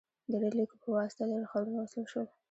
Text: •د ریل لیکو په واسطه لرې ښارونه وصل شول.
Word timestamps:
•د 0.29 0.33
ریل 0.41 0.53
لیکو 0.59 0.75
په 0.83 0.89
واسطه 0.97 1.23
لرې 1.31 1.47
ښارونه 1.51 1.77
وصل 1.79 2.03
شول. 2.11 2.27